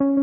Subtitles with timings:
[0.00, 0.14] Hello,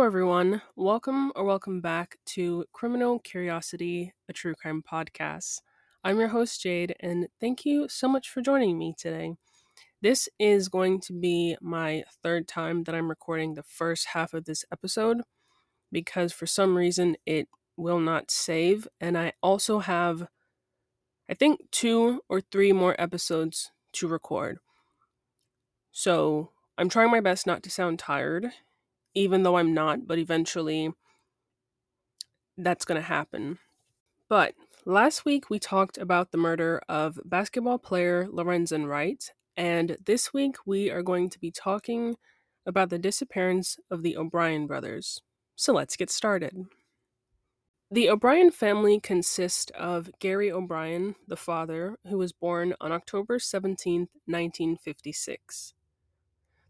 [0.00, 0.62] everyone.
[0.74, 5.60] Welcome or welcome back to Criminal Curiosity, a true crime podcast.
[6.04, 9.34] I'm your host, Jade, and thank you so much for joining me today.
[10.02, 14.44] This is going to be my third time that I'm recording the first half of
[14.44, 15.22] this episode
[15.92, 18.88] because for some reason it will not save.
[19.00, 20.28] And I also have,
[21.28, 24.58] I think, two or three more episodes to record.
[25.92, 28.50] So I'm trying my best not to sound tired
[29.14, 30.92] even though I'm not, but eventually
[32.56, 33.58] that's going to happen.
[34.28, 40.32] But last week we talked about the murder of basketball player Lorenzen Wright, and this
[40.32, 42.16] week we are going to be talking
[42.66, 45.20] about the disappearance of the O'Brien brothers.
[45.56, 46.66] So let's get started.
[47.90, 54.08] The O'Brien family consists of Gary O'Brien, the father, who was born on October 17,
[54.26, 55.74] 1956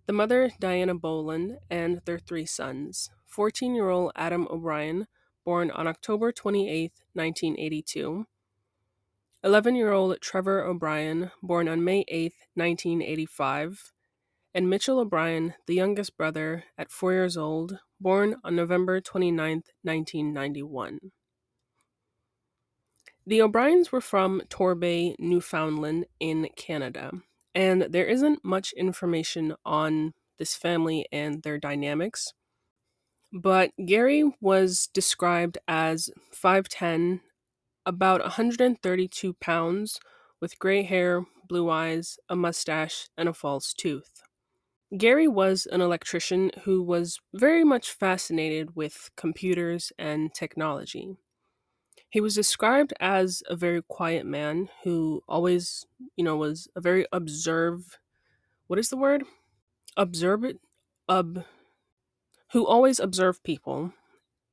[0.06, 5.06] the mother, Diana Boland, and their three sons 14 year old Adam O'Brien,
[5.44, 8.26] born on October 28, 1982,
[9.42, 13.92] 11 year old Trevor O'Brien, born on May 8, 1985,
[14.54, 20.98] and Mitchell O'Brien, the youngest brother, at four years old, born on November 29, 1991.
[23.26, 27.10] The O'Briens were from Torbay, Newfoundland, in Canada,
[27.54, 32.32] and there isn't much information on this family and their dynamics.
[33.34, 37.20] But Gary was described as 5'10,
[37.84, 39.98] about 132 pounds,
[40.40, 44.22] with gray hair, blue eyes, a mustache, and a false tooth.
[44.96, 51.16] Gary was an electrician who was very much fascinated with computers and technology.
[52.10, 57.04] He was described as a very quiet man who always, you know, was a very
[57.12, 57.98] observe.
[58.68, 59.24] What is the word?
[59.96, 60.60] Observant,
[61.08, 61.44] ob,
[62.54, 63.92] who always observed people,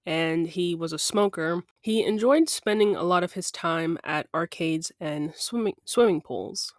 [0.08, 1.62] and he was a smoker.
[1.80, 6.74] He enjoyed spending a lot of his time at arcades and swimming swimming pools.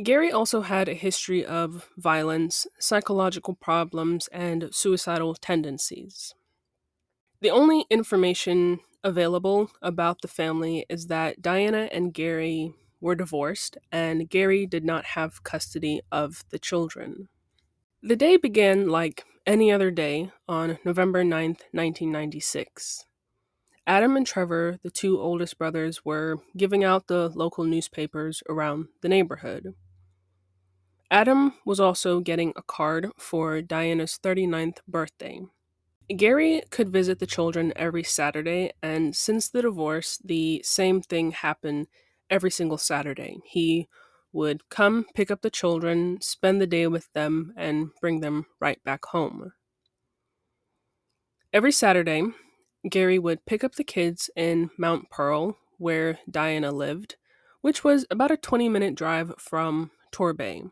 [0.00, 6.32] Gary also had a history of violence, psychological problems, and suicidal tendencies.
[7.40, 14.30] The only information available about the family is that Diana and Gary were divorced, and
[14.30, 17.28] Gary did not have custody of the children.
[18.06, 23.06] The day began like any other day on November 9th, 1996.
[23.86, 29.08] Adam and Trevor, the two oldest brothers, were giving out the local newspapers around the
[29.08, 29.72] neighborhood.
[31.10, 35.40] Adam was also getting a card for Diana's 39th birthday.
[36.14, 41.86] Gary could visit the children every Saturday, and since the divorce, the same thing happened
[42.28, 43.38] every single Saturday.
[43.46, 43.88] He
[44.34, 48.82] would come pick up the children, spend the day with them, and bring them right
[48.84, 49.52] back home.
[51.52, 52.24] Every Saturday,
[52.90, 57.16] Gary would pick up the kids in Mount Pearl, where Diana lived,
[57.60, 60.70] which was about a 20 minute drive from Torbay.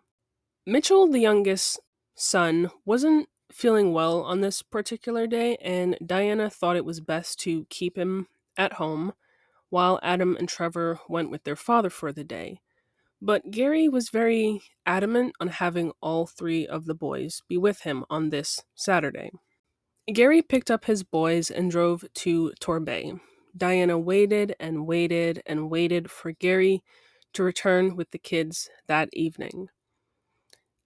[0.67, 1.81] Mitchell, the youngest
[2.17, 7.67] son, wasn't feeling well on this particular day, and Diana thought it was best to
[7.71, 9.13] keep him at home
[9.71, 12.61] while Adam and Trevor went with their father for the day.
[13.25, 18.05] But Gary was very adamant on having all three of the boys be with him
[18.11, 19.31] on this Saturday.
[20.13, 23.21] Gary picked up his boys and drove to Torbay.
[23.57, 26.83] Diana waited and waited and waited for Gary
[27.35, 29.69] to return with the kids that evening.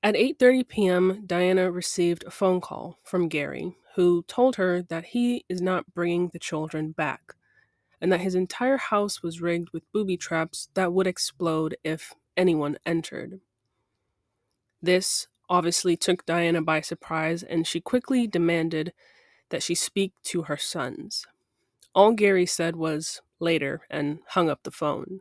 [0.02, 5.46] At 8:30 p.m., Diana received a phone call from Gary, who told her that he
[5.48, 7.32] is not bringing the children back
[7.98, 12.78] and that his entire house was rigged with booby traps that would explode if anyone
[12.84, 13.40] entered.
[14.82, 18.92] This obviously took Diana by surprise, and she quickly demanded
[19.50, 21.24] that she speak to her sons.
[21.94, 25.20] All Gary said was later and hung up the phone.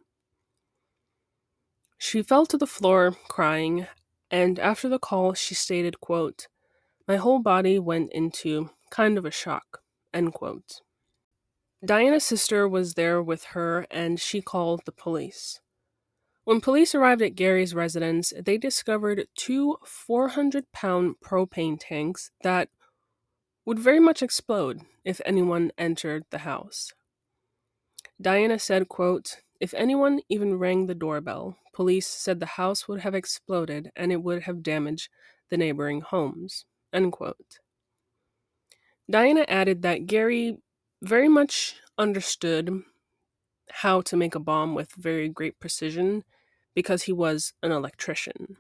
[1.98, 3.88] She fell to the floor crying
[4.32, 6.48] and after the call she stated quote
[7.08, 9.82] my whole body went into kind of a shock
[10.14, 10.82] end quote
[11.84, 15.60] diana's sister was there with her and she called the police
[16.46, 22.70] when police arrived at gary's residence they discovered two 400 pound propane tanks that
[23.66, 26.94] would very much explode if anyone entered the house
[28.22, 33.16] diana said quote If anyone even rang the doorbell, police said the house would have
[33.16, 35.10] exploded and it would have damaged
[35.50, 36.66] the neighboring homes.
[36.94, 37.60] End quote.
[39.10, 40.58] Diana added that Gary
[41.02, 42.84] very much understood
[43.72, 46.24] how to make a bomb with very great precision
[46.76, 48.58] because he was an electrician.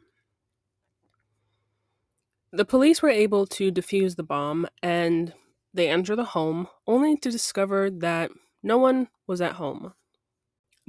[2.51, 5.33] The police were able to defuse the bomb and
[5.73, 8.31] they enter the home only to discover that
[8.63, 9.93] no one was at home.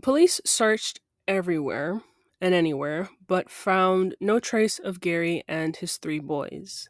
[0.00, 2.02] Police searched everywhere
[2.40, 6.88] and anywhere, but found no trace of Gary and his three boys.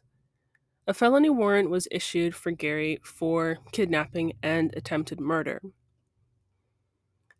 [0.85, 5.61] A felony warrant was issued for Gary for kidnapping and attempted murder.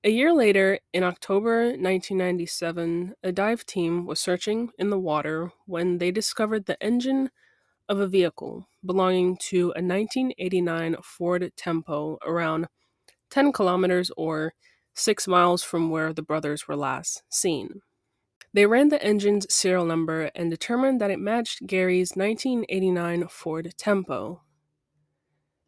[0.07, 5.97] A year later, in October 1997, a dive team was searching in the water when
[5.97, 7.29] they discovered the engine
[7.89, 12.67] of a vehicle belonging to a 1989 Ford Tempo around
[13.31, 14.53] 10 kilometers or
[14.95, 17.81] 6 miles from where the brothers were last seen.
[18.53, 24.41] They ran the engine's serial number and determined that it matched Gary's 1989 Ford Tempo.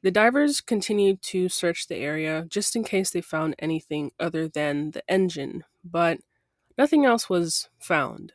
[0.02, 4.92] The divers continued to search the area just in case they found anything other than
[4.92, 6.20] the engine, but
[6.78, 8.32] nothing else was found.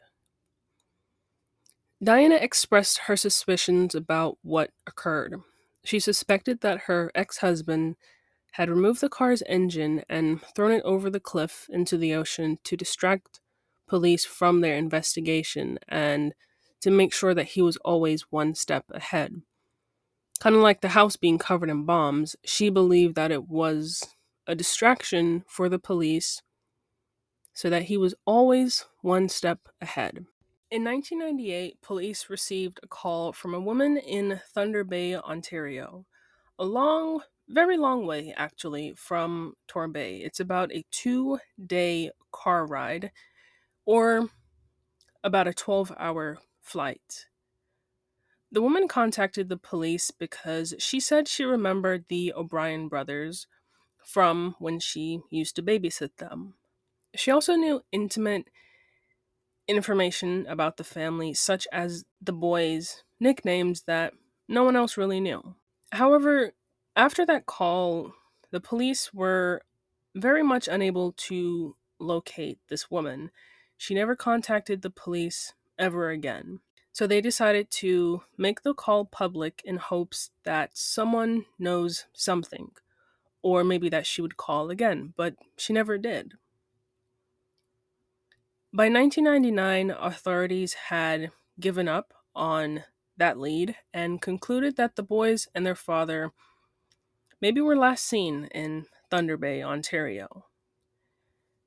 [2.03, 5.41] Diana expressed her suspicions about what occurred.
[5.85, 7.97] She suspected that her ex husband
[8.53, 12.77] had removed the car's engine and thrown it over the cliff into the ocean to
[12.77, 13.41] distract
[13.89, 16.35] police from their investigation and
[16.81, 19.43] to make sure that he was always one step ahead.
[20.45, 24.07] Kind of like the house being covered in bombs, she believed that it was
[24.47, 26.43] a distraction for the police
[27.55, 30.27] so that he was always one step ahead.
[30.71, 36.05] In 1998, police received a call from a woman in Thunder Bay, Ontario,
[36.59, 40.27] a long very long way actually from Torbay.
[40.27, 43.13] It's about a two day car ride
[43.87, 44.29] or
[45.23, 47.29] about a 12 hour flight.
[48.55, 53.49] The woman contacted the police because she said she remembered the O'Brien brothers
[54.05, 56.55] from when she used to babysit them.
[57.17, 58.49] She also knew intimate
[59.67, 64.15] information about the family, such as the boys' nicknames that
[64.47, 65.57] no one else really knew.
[65.91, 66.53] However,
[66.95, 68.13] after that call,
[68.53, 69.63] the police were
[70.15, 73.33] very much unable to locate this woman.
[73.77, 76.61] She never contacted the police ever again.
[76.95, 82.71] So they decided to make the call public in hopes that someone knows something,
[83.43, 86.35] or maybe that she would call again, but she never did.
[88.73, 92.85] By 1999, authorities had given up on
[93.17, 96.31] that lead and concluded that the boys and their father
[97.41, 100.45] maybe were last seen in Thunder Bay, Ontario.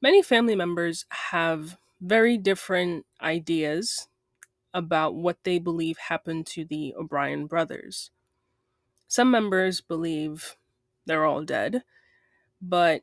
[0.02, 4.08] Many family members have very different ideas
[4.74, 8.12] about what they believe happened to the O'Brien brothers.
[9.08, 10.56] Some members believe
[11.06, 11.84] they're all dead,
[12.62, 13.02] but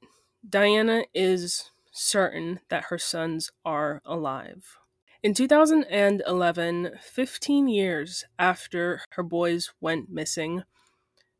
[0.49, 4.77] Diana is certain that her sons are alive.
[5.23, 10.65] In 2011, 15 years after her boys went missing,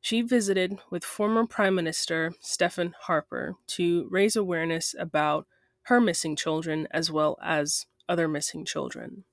[0.01, 5.47] she visited with former Prime Minister Stephen Harper to raise awareness about
[5.83, 9.25] her missing children as well as other missing children.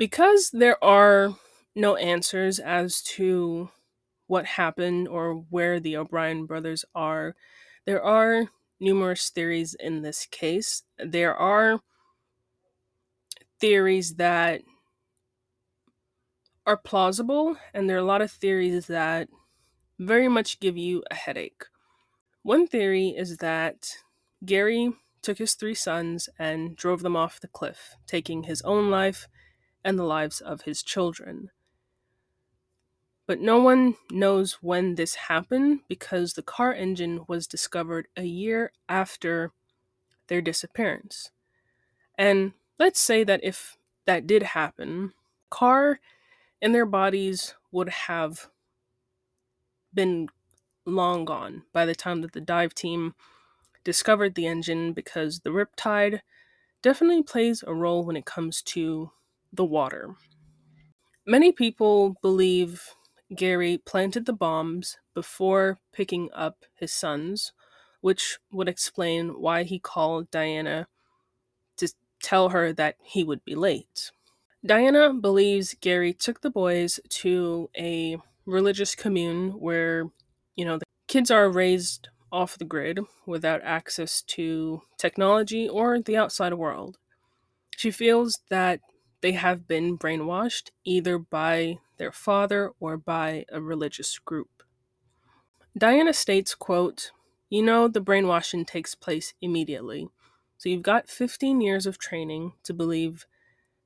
[0.00, 1.36] Because there are
[1.76, 3.68] no answers as to
[4.28, 7.36] what happened or where the O'Brien brothers are,
[7.84, 8.48] there are
[8.80, 10.84] numerous theories in this case.
[10.98, 11.80] There are
[13.60, 14.62] theories that
[16.64, 19.28] are plausible, and there are a lot of theories that
[19.98, 21.66] very much give you a headache.
[22.42, 23.96] One theory is that
[24.46, 29.28] Gary took his three sons and drove them off the cliff, taking his own life
[29.84, 31.50] and the lives of his children.
[33.26, 38.72] But no one knows when this happened because the car engine was discovered a year
[38.88, 39.52] after
[40.26, 41.30] their disappearance.
[42.18, 45.12] And let's say that if that did happen,
[45.48, 46.00] car
[46.60, 48.48] and their bodies would have
[49.94, 50.28] been
[50.84, 53.14] long gone by the time that the dive team
[53.84, 56.20] discovered the engine because the riptide
[56.82, 59.10] definitely plays a role when it comes to
[59.52, 60.14] the water.
[61.26, 62.82] Many people believe
[63.34, 67.52] Gary planted the bombs before picking up his sons,
[68.00, 70.88] which would explain why he called Diana
[71.76, 71.88] to
[72.22, 74.10] tell her that he would be late.
[74.64, 80.10] Diana believes Gary took the boys to a religious commune where,
[80.56, 86.16] you know, the kids are raised off the grid without access to technology or the
[86.16, 86.98] outside world.
[87.76, 88.80] She feels that
[89.20, 94.62] they have been brainwashed either by their father or by a religious group.
[95.76, 97.12] Diana states, quote,
[97.48, 100.08] "You know the brainwashing takes place immediately.
[100.58, 103.26] So you've got 15 years of training to believe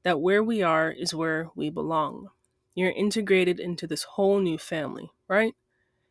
[0.03, 2.31] that where we are is where we belong.
[2.75, 5.55] You're integrated into this whole new family, right?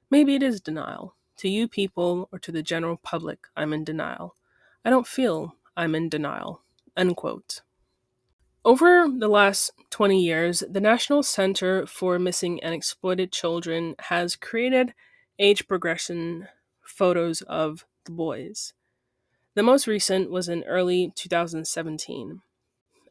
[0.10, 1.15] Maybe it is denial.
[1.38, 4.36] To you people or to the general public, I'm in denial.
[4.86, 6.62] I don't feel I'm in denial.
[6.96, 7.62] Unquote.
[8.65, 14.93] Over the last 20 years, the National Center for Missing and Exploited Children has created
[15.38, 16.48] age progression
[16.82, 18.74] photos of the boys.
[19.55, 22.41] The most recent was in early 2017.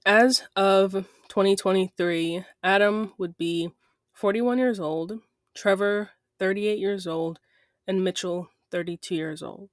[0.06, 0.92] As of
[1.28, 3.70] 2023, Adam would be
[4.14, 5.20] 41 years old,
[5.54, 7.40] Trevor 38 years old,
[7.86, 9.68] and Mitchell 32 years old.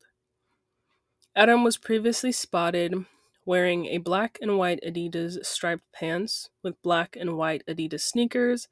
[1.37, 3.05] Adam was previously spotted
[3.49, 8.67] wearing a black and white Adidas striped pants with black and white Adidas sneakers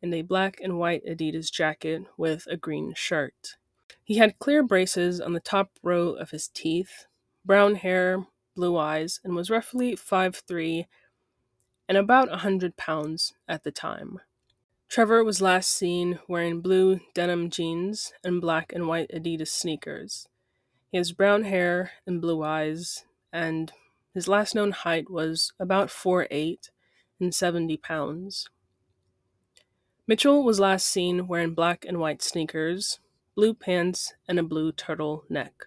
[0.00, 3.56] and a black and white Adidas jacket with a green shirt.
[4.02, 7.04] He had clear braces on the top row of his teeth,
[7.44, 8.24] brown hair,
[8.56, 10.86] blue eyes, and was roughly 5'3
[11.86, 14.20] and about a 100 pounds at the time.
[14.88, 20.28] Trevor was last seen wearing blue denim jeans and black and white Adidas sneakers.
[20.90, 23.70] He has brown hair and blue eyes, and
[24.14, 26.70] his last known height was about 4'8
[27.20, 28.48] and 70 pounds.
[30.06, 33.00] Mitchell was last seen wearing black and white sneakers,
[33.34, 35.66] blue pants, and a blue turtle neck.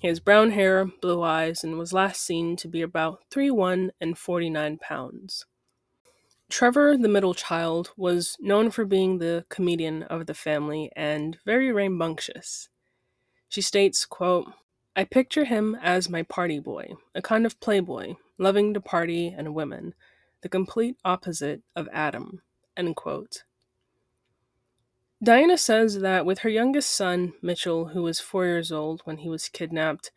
[0.00, 4.18] He has brown hair, blue eyes, and was last seen to be about 3'1 and
[4.18, 5.46] 49 pounds.
[6.50, 11.72] Trevor, the middle child, was known for being the comedian of the family and very
[11.72, 12.68] rambunctious.
[13.48, 14.52] She states, quote,
[14.96, 19.52] I picture him as my party boy, a kind of playboy, loving to party and
[19.52, 19.94] women,
[20.42, 22.42] the complete opposite of Adam.
[25.22, 29.28] Diana says that with her youngest son, Mitchell, who was four years old when he
[29.28, 30.12] was kidnapped,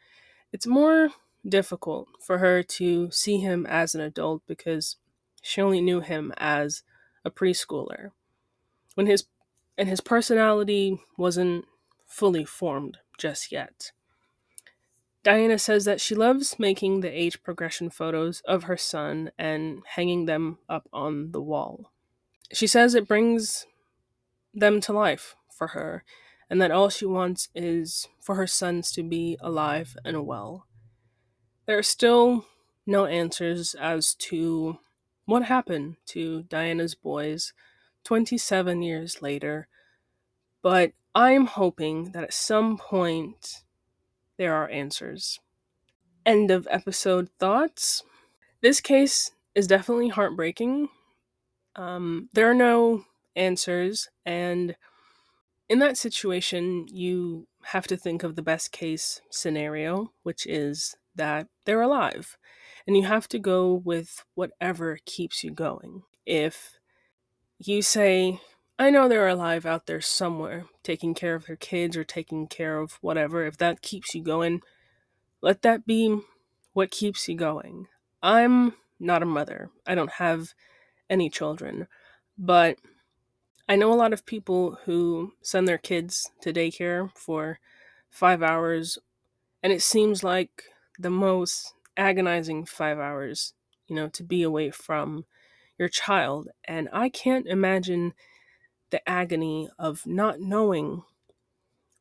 [0.51, 1.10] it's more
[1.48, 4.98] difficult for her to see him as an adult because
[5.41, 6.84] she only knew him as
[7.25, 8.12] a preschooler.
[8.93, 9.25] When his
[9.77, 11.65] and his personality wasn't
[12.05, 13.91] fully formed just yet.
[15.27, 20.24] Diana says that she loves making the age progression photos of her son and hanging
[20.24, 21.91] them up on the wall.
[22.53, 23.65] She says it brings
[24.53, 26.05] them to life for her,
[26.50, 30.65] and that all she wants is for her sons to be alive and well.
[31.65, 32.46] There are still
[32.86, 34.79] no answers as to
[35.25, 37.51] what happened to Diana's boys
[38.05, 39.67] 27 years later,
[40.62, 43.63] but I'm hoping that at some point
[44.38, 45.39] there are answers.
[46.25, 48.03] End of episode thoughts.
[48.62, 50.89] This case is definitely heartbreaking.
[51.75, 54.10] Um, there are no answers.
[54.25, 54.75] And
[55.70, 61.48] in that situation, you have to think of the best case scenario, which is that
[61.65, 62.38] they're alive.
[62.86, 66.03] And you have to go with whatever keeps you going.
[66.25, 66.79] If
[67.60, 68.39] you say,
[68.79, 72.79] I know they're alive out there somewhere, taking care of their kids or taking care
[72.79, 74.62] of whatever, if that keeps you going,
[75.41, 76.19] let that be
[76.74, 77.88] what keeps you going.
[78.22, 80.53] I'm not a mother, I don't have
[81.10, 81.88] any children,
[82.38, 82.77] but
[83.67, 87.60] I know a lot of people who send their kids to daycare for
[88.12, 89.00] five hours,
[89.63, 90.65] and it seems like
[91.00, 93.53] the most agonizing five hours,
[93.88, 95.25] you know, to be away from
[95.79, 96.50] your child.
[96.63, 98.13] And I can't imagine
[98.89, 101.03] the agony of not knowing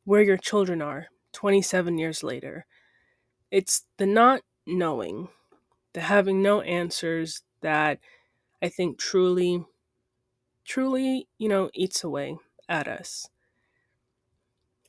[0.05, 2.65] where your children are 27 years later.
[3.51, 5.29] It's the not knowing,
[5.93, 7.99] the having no answers that
[8.61, 9.65] I think truly
[10.67, 12.37] truly, you know, eats away
[12.69, 13.29] at us.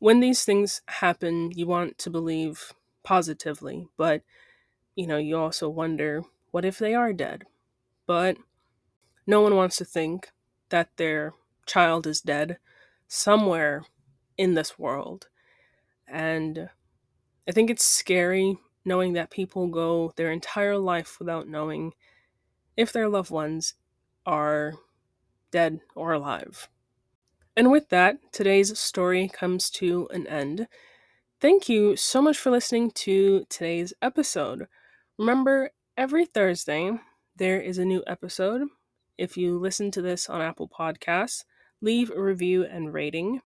[0.00, 2.72] When these things happen, you want to believe
[3.04, 4.22] positively, but,
[4.96, 7.44] you know, you also wonder what if they are dead?
[8.06, 8.36] But
[9.26, 10.30] no one wants to think
[10.70, 11.32] that their
[11.68, 12.58] child is dead
[13.06, 13.84] somewhere
[14.36, 15.28] in this world.
[16.06, 16.70] And
[17.48, 21.92] I think it's scary knowing that people go their entire life without knowing
[22.76, 23.74] if their loved ones
[24.24, 24.74] are
[25.50, 26.68] dead or alive.
[27.56, 30.68] And with that, today's story comes to an end.
[31.40, 34.68] Thank you so much for listening to today's episode.
[35.18, 36.92] Remember, every Thursday
[37.36, 38.68] there is a new episode.
[39.16, 41.44] If you listen to this on Apple Podcasts,
[41.80, 43.40] leave a review and rating.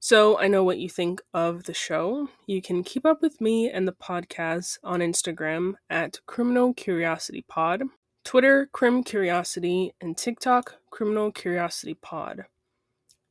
[0.00, 2.28] So I know what you think of the show.
[2.46, 7.82] You can keep up with me and the podcast on Instagram at Criminal Curiosity Pod,
[8.24, 12.44] Twitter Crim Curiosity, and TikTok Criminal Curiosity Pod.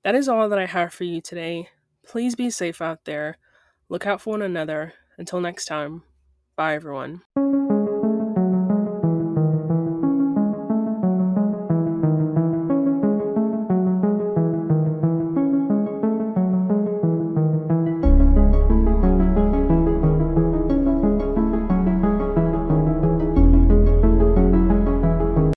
[0.04, 1.70] That is all that I have for you today.
[2.06, 3.38] Please be safe out there.
[3.90, 4.94] Look out for one another.
[5.18, 6.04] Until next time,
[6.56, 7.22] bye everyone.